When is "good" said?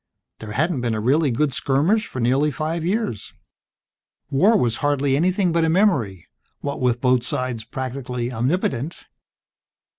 1.29-1.53